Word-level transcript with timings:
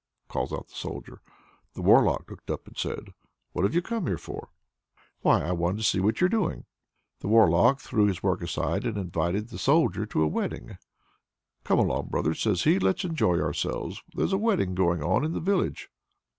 calls 0.29 0.51
out 0.51 0.67
the 0.67 0.73
Soldier. 0.73 1.21
The 1.75 1.83
Warlock 1.83 2.27
looked 2.27 2.49
up 2.49 2.65
and 2.65 2.75
said: 2.75 3.13
"What 3.51 3.65
have 3.65 3.75
you 3.75 3.83
come 3.83 4.07
here 4.07 4.17
for?" 4.17 4.49
"Why, 5.21 5.43
I 5.43 5.51
wanted 5.51 5.77
to 5.77 5.83
see 5.83 5.99
what 5.99 6.19
you're 6.19 6.27
doing." 6.27 6.65
The 7.19 7.27
Warlock 7.27 7.79
threw 7.79 8.07
his 8.07 8.23
work 8.23 8.41
aside 8.41 8.83
and 8.83 8.97
invited 8.97 9.49
the 9.49 9.59
Soldier 9.59 10.07
to 10.07 10.23
a 10.23 10.27
wedding. 10.27 10.79
"Come 11.63 11.77
along, 11.77 12.07
brother," 12.07 12.33
says 12.33 12.63
he, 12.63 12.79
"let's 12.79 13.05
enjoy 13.05 13.39
ourselves. 13.39 14.01
There's 14.15 14.33
a 14.33 14.39
wedding 14.39 14.73
going 14.73 15.03
on 15.03 15.23
in 15.23 15.33
the 15.33 15.39
village." 15.39 15.91